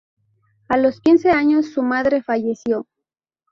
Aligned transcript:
A 0.67 0.77
los 0.77 0.99
quince 0.99 1.29
años 1.29 1.69
su 1.73 1.83
madre 1.83 2.23
falleció. 2.23 2.87